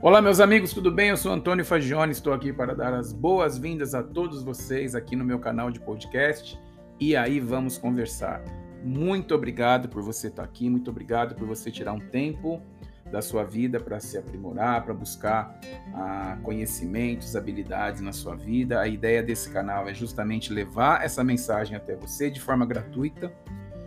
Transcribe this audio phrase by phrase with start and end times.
[0.00, 1.08] Olá, meus amigos, tudo bem?
[1.08, 5.24] Eu sou Antônio Fagione, estou aqui para dar as boas-vindas a todos vocês aqui no
[5.24, 6.56] meu canal de podcast.
[7.00, 8.40] E aí vamos conversar.
[8.84, 12.62] Muito obrigado por você estar aqui, muito obrigado por você tirar um tempo
[13.10, 15.58] da sua vida para se aprimorar, para buscar
[15.92, 18.78] ah, conhecimentos, habilidades na sua vida.
[18.78, 23.32] A ideia desse canal é justamente levar essa mensagem até você de forma gratuita.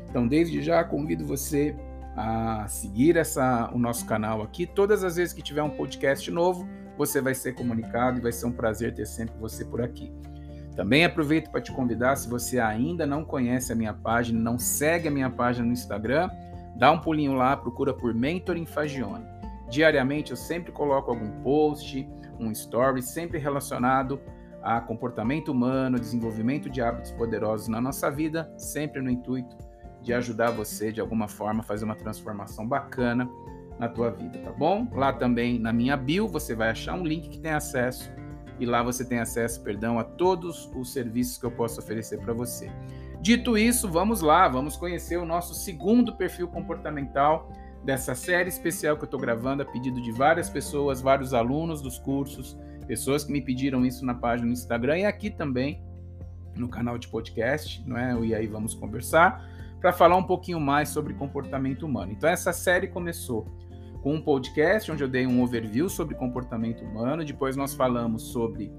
[0.09, 1.73] Então, desde já convido você
[2.15, 4.65] a seguir essa, o nosso canal aqui.
[4.65, 8.45] Todas as vezes que tiver um podcast novo, você vai ser comunicado e vai ser
[8.45, 10.11] um prazer ter sempre você por aqui.
[10.75, 15.07] Também aproveito para te convidar, se você ainda não conhece a minha página, não segue
[15.07, 16.29] a minha página no Instagram,
[16.75, 19.25] dá um pulinho lá, procura por Mentoring Fagione.
[19.69, 22.07] Diariamente eu sempre coloco algum post,
[22.39, 24.19] um story, sempre relacionado
[24.61, 29.57] a comportamento humano, desenvolvimento de hábitos poderosos na nossa vida, sempre no intuito
[30.01, 33.29] de ajudar você de alguma forma a fazer uma transformação bacana
[33.79, 34.87] na tua vida, tá bom?
[34.93, 38.11] Lá também na minha bio você vai achar um link que tem acesso
[38.59, 42.31] e lá você tem acesso, perdão, a todos os serviços que eu posso oferecer para
[42.31, 42.71] você.
[43.19, 47.51] Dito isso, vamos lá, vamos conhecer o nosso segundo perfil comportamental
[47.83, 51.97] dessa série especial que eu estou gravando a pedido de várias pessoas, vários alunos dos
[51.97, 55.83] cursos, pessoas que me pediram isso na página no Instagram e aqui também
[56.55, 58.13] no canal de podcast, não é?
[58.21, 59.43] E aí vamos conversar
[59.81, 62.11] para falar um pouquinho mais sobre comportamento humano.
[62.11, 63.47] Então, essa série começou
[64.03, 68.71] com um podcast onde eu dei um overview sobre comportamento humano, depois nós falamos sobre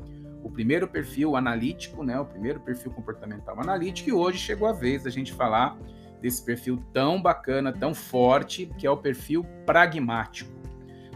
[0.43, 5.03] o primeiro perfil analítico, né, o primeiro perfil comportamental analítico, e hoje chegou a vez
[5.03, 5.77] da gente falar
[6.21, 10.53] desse perfil tão bacana, tão forte, que é o perfil pragmático.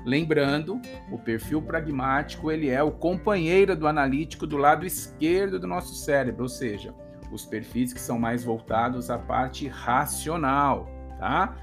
[0.05, 5.95] Lembrando, o perfil pragmático ele é o companheiro do analítico do lado esquerdo do nosso
[5.95, 6.95] cérebro, ou seja,
[7.31, 10.89] os perfis que são mais voltados à parte racional,
[11.19, 11.57] tá?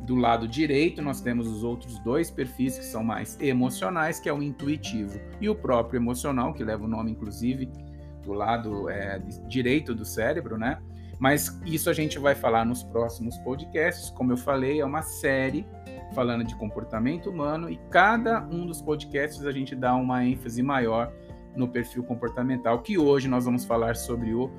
[0.00, 4.32] Do lado direito, nós temos os outros dois perfis que são mais emocionais, que é
[4.32, 7.70] o intuitivo e o próprio emocional, que leva o nome, inclusive,
[8.22, 10.78] do lado é, direito do cérebro, né?
[11.18, 14.08] Mas isso a gente vai falar nos próximos podcasts.
[14.10, 15.66] Como eu falei, é uma série
[16.14, 21.12] falando de comportamento humano e cada um dos podcasts a gente dá uma ênfase maior
[21.54, 24.50] no perfil comportamental, que hoje nós vamos falar sobre o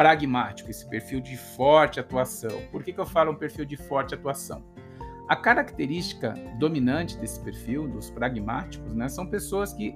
[0.00, 2.62] pragmático, esse perfil de forte atuação.
[2.72, 4.64] Por que, que eu falo um perfil de forte atuação?
[5.28, 9.94] A característica dominante desse perfil, dos pragmáticos, né, são pessoas que,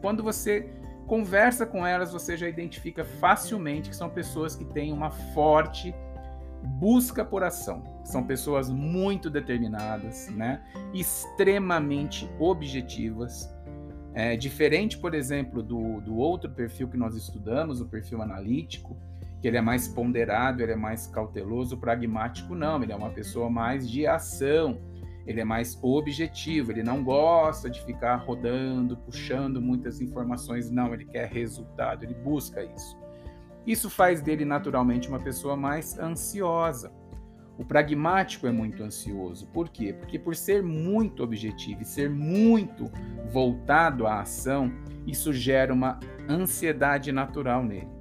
[0.00, 0.68] quando você
[1.06, 5.94] conversa com elas, você já identifica facilmente que são pessoas que têm uma forte
[6.80, 7.84] busca por ação.
[8.02, 10.64] São pessoas muito determinadas, né?
[10.92, 13.54] extremamente objetivas.
[14.14, 18.96] É, diferente, por exemplo, do, do outro perfil que nós estudamos, o perfil analítico,
[19.44, 23.50] que ele é mais ponderado, ele é mais cauteloso, pragmático não, ele é uma pessoa
[23.50, 24.80] mais de ação,
[25.26, 31.04] ele é mais objetivo, ele não gosta de ficar rodando, puxando muitas informações, não, ele
[31.04, 32.98] quer resultado, ele busca isso.
[33.66, 36.90] Isso faz dele naturalmente uma pessoa mais ansiosa.
[37.58, 39.46] O pragmático é muito ansioso.
[39.48, 39.92] Por quê?
[39.92, 42.90] Porque por ser muito objetivo e ser muito
[43.30, 44.72] voltado à ação,
[45.06, 46.00] isso gera uma
[46.30, 47.93] ansiedade natural nele.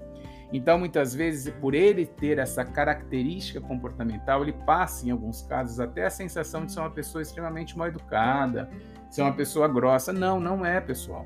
[0.54, 6.06] Então, muitas vezes, por ele ter essa característica comportamental, ele passa, em alguns casos, até
[6.06, 8.70] a sensação de ser uma pessoa extremamente mal educada,
[9.10, 10.14] ser uma pessoa grossa.
[10.14, 11.26] Não, não é, pessoal.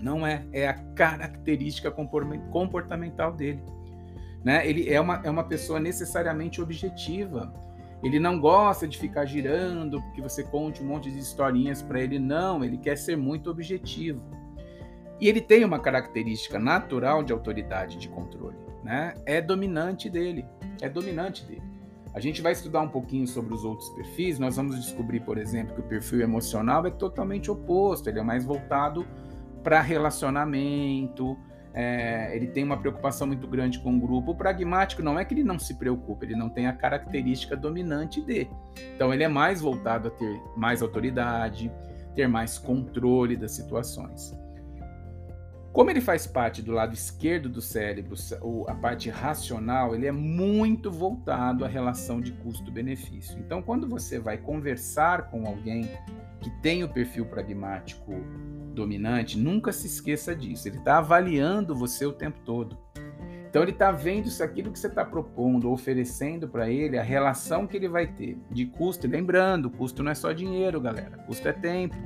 [0.00, 0.46] Não é.
[0.50, 3.62] É a característica comportamental dele.
[4.42, 4.66] Né?
[4.66, 7.52] Ele é uma, é uma pessoa necessariamente objetiva.
[8.02, 12.18] Ele não gosta de ficar girando, porque você conte um monte de historinhas para ele.
[12.18, 14.22] Não, ele quer ser muito objetivo.
[15.20, 19.14] E ele tem uma característica natural de autoridade de controle, né?
[19.26, 20.46] É dominante dele,
[20.80, 21.62] é dominante dele.
[22.14, 25.74] A gente vai estudar um pouquinho sobre os outros perfis, nós vamos descobrir, por exemplo,
[25.74, 29.06] que o perfil emocional é totalmente oposto, ele é mais voltado
[29.62, 31.36] para relacionamento,
[31.74, 34.32] é, ele tem uma preocupação muito grande com o grupo.
[34.32, 38.20] O pragmático não é que ele não se preocupe, ele não tem a característica dominante
[38.20, 38.50] dele.
[38.94, 41.70] Então ele é mais voltado a ter mais autoridade,
[42.14, 44.32] ter mais controle das situações.
[45.78, 48.16] Como ele faz parte do lado esquerdo do cérebro,
[48.66, 53.38] a parte racional, ele é muito voltado à relação de custo-benefício.
[53.38, 55.88] Então, quando você vai conversar com alguém
[56.40, 58.12] que tem o perfil pragmático
[58.74, 60.66] dominante, nunca se esqueça disso.
[60.66, 62.76] Ele está avaliando você o tempo todo.
[63.48, 67.68] Então ele está vendo se aquilo que você está propondo, oferecendo para ele, a relação
[67.68, 69.06] que ele vai ter de custo.
[69.06, 71.18] E lembrando, custo não é só dinheiro, galera.
[71.18, 71.96] Custo é tempo.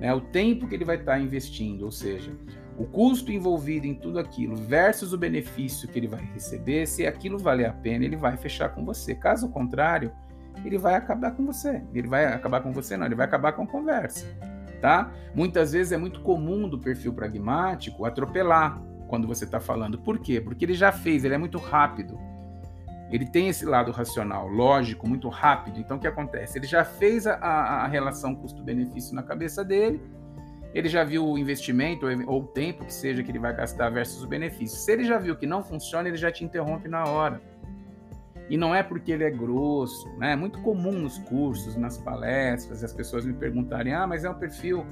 [0.00, 0.14] Né?
[0.14, 2.32] O tempo que ele vai estar tá investindo, ou seja,
[2.78, 7.38] o custo envolvido em tudo aquilo versus o benefício que ele vai receber, se aquilo
[7.38, 9.14] valer a pena, ele vai fechar com você.
[9.14, 10.12] Caso contrário,
[10.64, 11.82] ele vai acabar com você.
[11.92, 14.26] Ele vai acabar com você, não, ele vai acabar com a conversa.
[14.80, 15.12] tá?
[15.34, 19.98] Muitas vezes é muito comum do perfil pragmático atropelar quando você está falando.
[19.98, 20.40] Por quê?
[20.40, 22.18] Porque ele já fez, ele é muito rápido.
[23.10, 25.80] Ele tem esse lado racional, lógico, muito rápido.
[25.80, 26.58] Então, o que acontece?
[26.58, 30.00] Ele já fez a, a relação custo-benefício na cabeça dele,
[30.72, 34.22] ele já viu o investimento ou o tempo que seja que ele vai gastar versus
[34.22, 34.78] o benefício.
[34.78, 37.40] Se ele já viu que não funciona, ele já te interrompe na hora.
[38.48, 40.32] E não é porque ele é grosso, né?
[40.32, 44.34] É muito comum nos cursos, nas palestras, as pessoas me perguntarem: ah, mas é um
[44.34, 44.84] perfil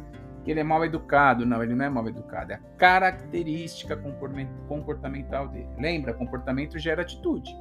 [0.45, 1.45] que ele é mal educado.
[1.45, 3.97] Não, ele não é mal educado, é a característica
[4.69, 5.69] comportamental dele.
[5.77, 6.15] Lembra?
[6.15, 7.53] Comportamento gera atitude,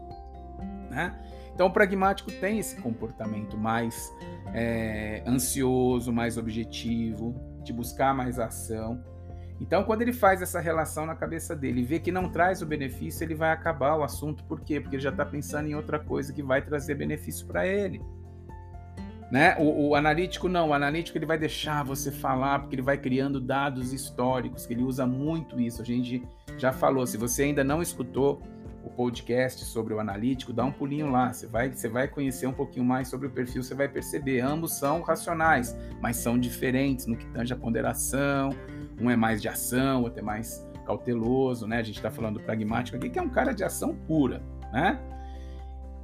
[0.89, 1.15] né?
[1.53, 4.13] Então, o pragmático tem esse comportamento mais
[4.53, 7.33] é, ansioso, mais objetivo,
[7.67, 9.03] de buscar mais ação.
[9.59, 12.65] Então, quando ele faz essa relação na cabeça dele e vê que não traz o
[12.65, 14.43] benefício, ele vai acabar o assunto.
[14.43, 14.79] Por quê?
[14.79, 18.01] Porque ele já está pensando em outra coisa que vai trazer benefício para ele.
[19.31, 19.57] Né?
[19.59, 23.41] O, o, analítico não, o analítico ele vai deixar você falar porque ele vai criando
[23.41, 25.81] dados históricos, que ele usa muito isso.
[25.81, 26.23] A gente
[26.57, 28.41] já falou, se você ainda não escutou
[28.87, 32.53] o podcast sobre o analítico, dá um pulinho lá, você vai, você vai conhecer um
[32.53, 37.17] pouquinho mais sobre o perfil, você vai perceber, ambos são racionais, mas são diferentes no
[37.17, 38.51] que tange a ponderação,
[38.99, 41.79] um é mais de ação, outro é mais cauteloso, né?
[41.79, 44.41] A gente está falando do pragmático aqui, que é um cara de ação pura,
[44.71, 44.97] né?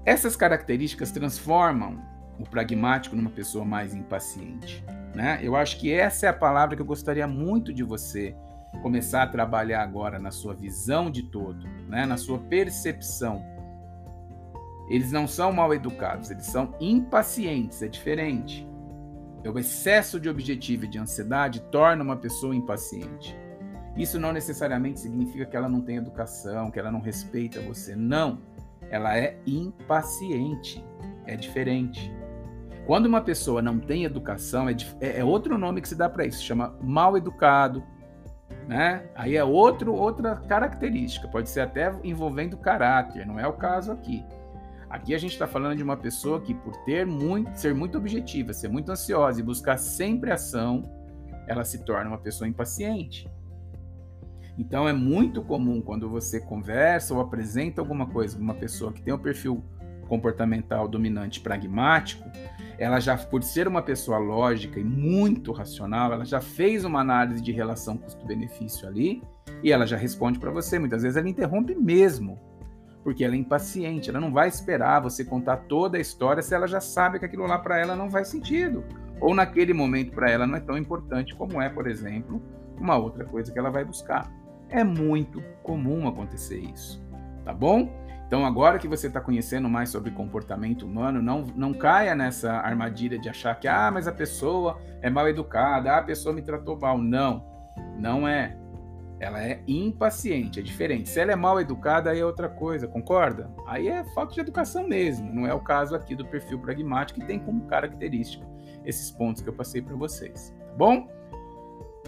[0.05, 2.01] Essas características transformam
[2.37, 4.83] o pragmático numa pessoa mais impaciente,
[5.15, 5.39] né?
[5.41, 8.35] Eu acho que essa é a palavra que eu gostaria muito de você
[8.81, 12.05] começar a trabalhar agora na sua visão de todo, né?
[12.05, 13.43] Na sua percepção.
[14.89, 18.67] Eles não são mal educados, eles são impacientes, é diferente.
[19.45, 23.37] O excesso de objetivo e de ansiedade torna uma pessoa impaciente.
[23.95, 27.95] Isso não necessariamente significa que ela não tem educação, que ela não respeita você.
[27.95, 28.39] Não.
[28.89, 30.83] Ela é impaciente.
[31.25, 32.11] É diferente.
[32.85, 36.25] Quando uma pessoa não tem educação, é, é, é outro nome que se dá para
[36.25, 37.83] isso, chama mal educado,
[38.67, 39.03] né?
[39.15, 44.23] Aí é outro, outra característica, pode ser até envolvendo caráter, não é o caso aqui.
[44.89, 48.53] Aqui a gente está falando de uma pessoa que, por ter muito, ser muito objetiva,
[48.53, 50.83] ser muito ansiosa e buscar sempre ação,
[51.47, 53.27] ela se torna uma pessoa impaciente.
[54.57, 59.01] Então é muito comum quando você conversa ou apresenta alguma coisa para uma pessoa que
[59.01, 59.63] tem um perfil
[60.13, 62.23] comportamental dominante pragmático,
[62.77, 67.41] ela já, por ser uma pessoa lógica e muito racional, ela já fez uma análise
[67.41, 69.23] de relação custo-benefício ali
[69.63, 70.77] e ela já responde para você.
[70.77, 72.39] Muitas vezes ela interrompe mesmo
[73.03, 76.67] porque ela é impaciente, ela não vai esperar você contar toda a história se ela
[76.67, 78.83] já sabe que aquilo lá para ela não faz sentido.
[79.19, 82.39] Ou naquele momento para ela não é tão importante como é, por exemplo,
[82.79, 84.31] uma outra coisa que ela vai buscar.
[84.69, 87.03] É muito comum acontecer isso,
[87.43, 87.91] tá bom?
[88.27, 93.19] Então, agora que você está conhecendo mais sobre comportamento humano, não, não caia nessa armadilha
[93.19, 96.79] de achar que, ah, mas a pessoa é mal educada, ah, a pessoa me tratou
[96.79, 96.97] mal.
[96.97, 97.45] Não,
[97.97, 98.57] não é.
[99.19, 101.07] Ela é impaciente, é diferente.
[101.07, 103.49] Se ela é mal educada, aí é outra coisa, concorda?
[103.65, 105.31] Aí é falta de educação mesmo.
[105.33, 108.45] Não é o caso aqui do perfil pragmático, que tem como característica
[108.83, 110.53] esses pontos que eu passei para vocês.
[110.57, 111.07] Tá bom?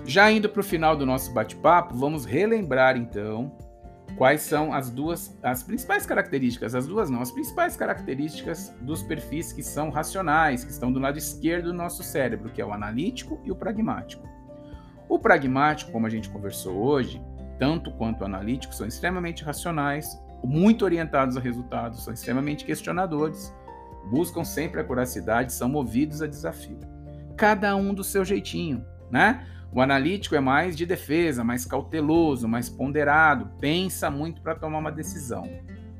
[0.03, 3.55] Já indo para o final do nosso bate-papo, vamos relembrar então
[4.17, 9.51] quais são as duas, as principais características, as duas não, as principais características dos perfis
[9.51, 13.39] que são racionais, que estão do lado esquerdo do nosso cérebro, que é o analítico
[13.43, 14.27] e o pragmático.
[15.09, 17.21] O pragmático, como a gente conversou hoje,
[17.59, 23.53] tanto quanto o analítico, são extremamente racionais, muito orientados a resultados, são extremamente questionadores,
[24.09, 26.79] buscam sempre a curacidade, são movidos a desafio.
[27.35, 29.45] Cada um do seu jeitinho, né?
[29.71, 34.91] O analítico é mais de defesa, mais cauteloso, mais ponderado, pensa muito para tomar uma
[34.91, 35.43] decisão.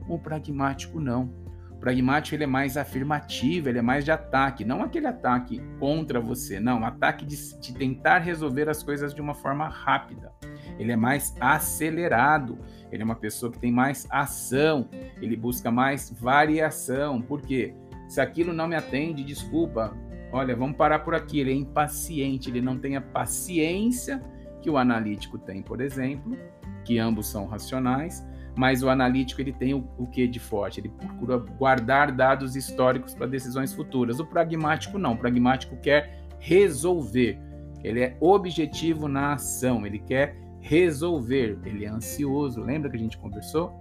[0.08, 1.46] O pragmático não
[1.86, 6.60] pragmático ele é mais afirmativo, ele é mais de ataque, não aquele ataque contra você,
[6.60, 10.32] não, ataque de, de tentar resolver as coisas de uma forma rápida.
[10.80, 12.58] Ele é mais acelerado,
[12.92, 14.90] ele é uma pessoa que tem mais ação,
[15.22, 17.22] ele busca mais variação.
[17.22, 17.76] Por quê?
[18.10, 19.96] Se aquilo não me atende, desculpa,
[20.36, 21.39] olha, vamos parar por aqui.
[21.39, 24.22] Ele é impaciente, ele não tem a paciência
[24.62, 26.38] que o analítico tem, por exemplo,
[26.84, 28.25] que ambos são racionais,
[28.58, 30.80] mas o analítico ele tem o, o que de forte?
[30.80, 34.20] Ele procura guardar dados históricos para decisões futuras.
[34.20, 35.13] O pragmático não.
[35.13, 37.39] O pragmático quer resolver.
[37.84, 39.86] Ele é objetivo na ação.
[39.86, 41.60] Ele quer resolver.
[41.65, 42.62] Ele é ansioso.
[42.62, 43.74] Lembra que a gente conversou?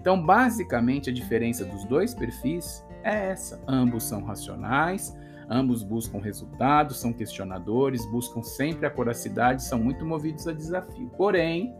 [0.00, 3.62] Então, basicamente, a diferença dos dois perfis é essa.
[3.66, 5.16] Ambos são racionais,
[5.48, 11.10] ambos buscam resultados, são questionadores, buscam sempre a coracidade, são muito movidos a desafio.
[11.16, 11.74] Porém,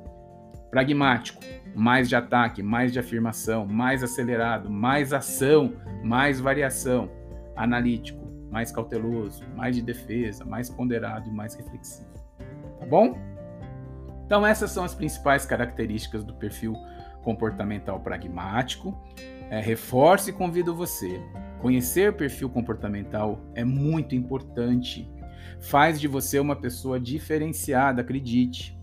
[0.70, 1.40] Pragmático,
[1.74, 7.08] mais de ataque, mais de afirmação, mais acelerado, mais ação, mais variação.
[7.54, 12.10] Analítico, mais cauteloso, mais de defesa, mais ponderado e mais reflexivo.
[12.78, 13.16] Tá bom?
[14.26, 16.74] Então, essas são as principais características do perfil
[17.22, 18.94] comportamental pragmático.
[19.48, 21.22] É, reforço e convido você.
[21.60, 25.10] Conhecer perfil comportamental é muito importante.
[25.60, 28.76] Faz de você uma pessoa diferenciada, acredite.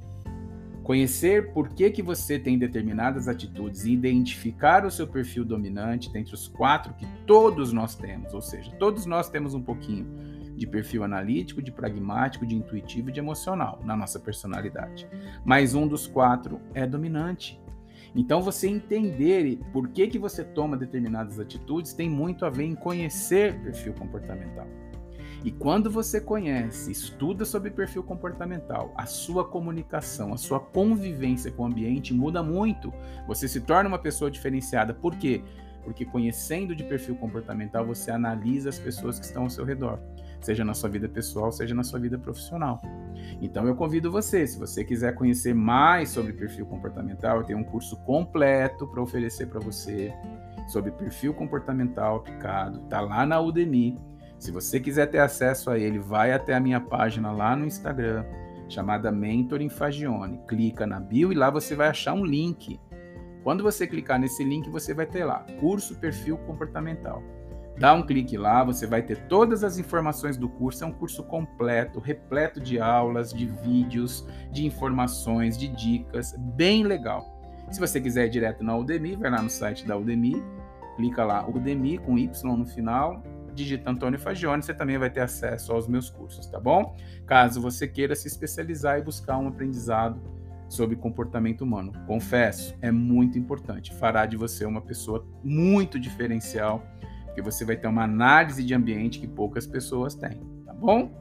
[0.83, 6.33] Conhecer por que, que você tem determinadas atitudes e identificar o seu perfil dominante dentre
[6.33, 10.05] os quatro que todos nós temos, ou seja, todos nós temos um pouquinho
[10.57, 15.07] de perfil analítico, de pragmático, de intuitivo e de emocional na nossa personalidade.
[15.45, 17.62] Mas um dos quatro é dominante.
[18.15, 22.75] Então você entender por que, que você toma determinadas atitudes tem muito a ver em
[22.75, 24.67] conhecer perfil comportamental.
[25.43, 31.63] E quando você conhece, estuda sobre perfil comportamental, a sua comunicação, a sua convivência com
[31.63, 32.93] o ambiente muda muito.
[33.27, 34.93] Você se torna uma pessoa diferenciada.
[34.93, 35.43] Por quê?
[35.83, 39.99] Porque conhecendo de perfil comportamental, você analisa as pessoas que estão ao seu redor,
[40.39, 42.81] seja na sua vida pessoal, seja na sua vida profissional.
[43.41, 47.63] Então eu convido você, se você quiser conhecer mais sobre perfil comportamental, eu tenho um
[47.63, 50.13] curso completo para oferecer para você
[50.67, 53.99] sobre perfil comportamental aplicado, tá lá na Udemy.
[54.39, 58.25] Se você quiser ter acesso a ele, vai até a minha página lá no Instagram,
[58.67, 60.39] chamada Mentoring Fagione.
[60.47, 62.79] Clica na bio e lá você vai achar um link.
[63.43, 67.21] Quando você clicar nesse link, você vai ter lá curso perfil comportamental.
[67.77, 70.83] Dá um clique lá, você vai ter todas as informações do curso.
[70.83, 77.25] É um curso completo, repleto de aulas, de vídeos, de informações, de dicas, bem legal.
[77.71, 80.41] Se você quiser ir direto na Udemy, vai lá no site da Udemy,
[80.95, 83.23] clica lá Udemy com Y no final
[83.53, 86.95] digita Antônio Fagione, você também vai ter acesso aos meus cursos, tá bom?
[87.25, 90.19] Caso você queira se especializar e buscar um aprendizado
[90.73, 91.93] sobre comportamento humano.
[92.07, 93.93] Confesso, é muito importante.
[93.95, 96.85] Fará de você uma pessoa muito diferencial,
[97.25, 101.11] porque você vai ter uma análise de ambiente que poucas pessoas têm, tá bom?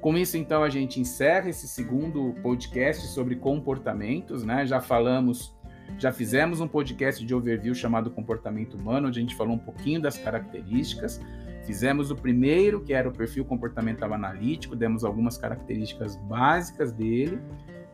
[0.00, 4.66] Com isso, então, a gente encerra esse segundo podcast sobre comportamentos, né?
[4.66, 5.56] Já falamos,
[5.98, 10.02] já fizemos um podcast de overview chamado Comportamento Humano, onde a gente falou um pouquinho
[10.02, 11.20] das características.
[11.64, 17.40] Fizemos o primeiro, que era o perfil comportamental analítico, demos algumas características básicas dele,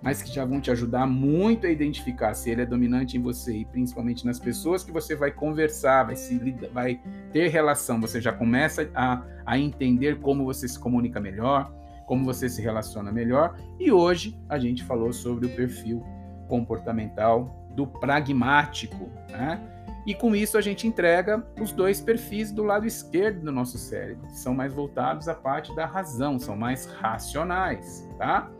[0.02, 3.58] mas que já vão te ajudar muito a identificar se ele é dominante em você
[3.58, 6.38] e principalmente nas pessoas que você vai conversar, vai, se,
[6.72, 7.00] vai
[7.32, 8.00] ter relação.
[8.00, 11.72] Você já começa a, a entender como você se comunica melhor,
[12.06, 13.56] como você se relaciona melhor.
[13.78, 16.02] E hoje a gente falou sobre o perfil
[16.48, 19.60] comportamental do pragmático, né?
[20.06, 24.26] E com isso a gente entrega os dois perfis do lado esquerdo do nosso cérebro,
[24.26, 28.50] que são mais voltados à parte da razão, são mais racionais, tá?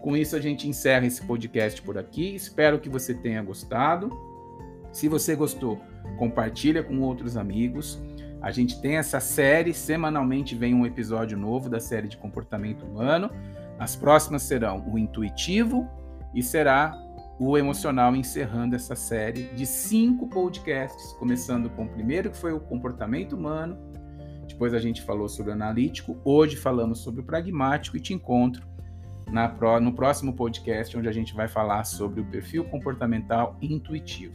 [0.00, 2.34] Com isso a gente encerra esse podcast por aqui.
[2.34, 4.10] Espero que você tenha gostado.
[4.92, 5.80] Se você gostou,
[6.16, 8.00] compartilha com outros amigos.
[8.40, 13.30] A gente tem essa série, semanalmente vem um episódio novo da série de comportamento humano.
[13.78, 15.88] As próximas serão o intuitivo
[16.34, 16.96] e será
[17.38, 22.60] o Emocional encerrando essa série de cinco podcasts, começando com o primeiro, que foi o
[22.60, 23.78] comportamento humano,
[24.48, 28.66] depois a gente falou sobre o analítico, hoje falamos sobre o pragmático e te encontro
[29.30, 29.48] na,
[29.80, 34.34] no próximo podcast, onde a gente vai falar sobre o perfil comportamental intuitivo.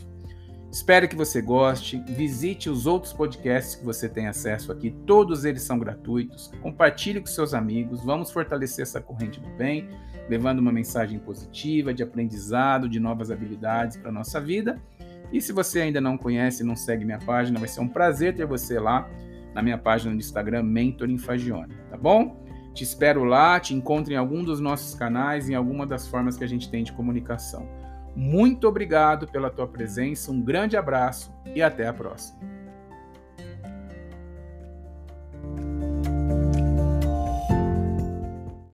[0.72, 2.04] Espero que você goste.
[2.08, 6.52] Visite os outros podcasts que você tem acesso aqui, todos eles são gratuitos.
[6.62, 8.04] Compartilhe com seus amigos.
[8.04, 9.88] Vamos fortalecer essa corrente do bem
[10.30, 14.82] levando uma mensagem positiva, de aprendizado, de novas habilidades para a nossa vida.
[15.32, 18.46] E se você ainda não conhece não segue minha página, vai ser um prazer ter
[18.46, 19.10] você lá
[19.54, 22.43] na minha página do Instagram, Mentoring Fagione, tá bom?
[22.74, 26.44] Te espero lá, te encontro em algum dos nossos canais, em alguma das formas que
[26.44, 27.68] a gente tem de comunicação.
[28.16, 32.53] Muito obrigado pela tua presença, um grande abraço e até a próxima.